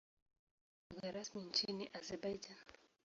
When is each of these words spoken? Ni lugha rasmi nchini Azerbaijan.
Ni 0.83 0.89
lugha 0.95 1.11
rasmi 1.11 1.41
nchini 1.41 1.89
Azerbaijan. 1.99 2.57